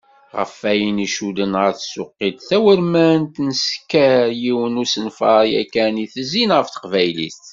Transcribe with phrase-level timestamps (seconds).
[0.37, 7.41] Ɣef wayen icudden ɣer tsuqilt tawurmant, nsenker yiwen n usenfar yakan i itezzin ɣef teqbaylit.